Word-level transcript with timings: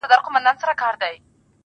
داسي 0.09 0.39
نه 0.45 0.51
كړو. 0.79 1.11